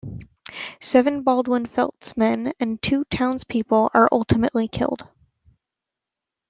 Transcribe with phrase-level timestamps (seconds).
[0.79, 5.07] Seven Baldwin-Felts men and two townspeople are ultimately killed.